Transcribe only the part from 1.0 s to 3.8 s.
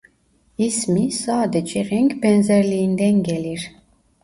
sadece renk benzerliğinden gelir.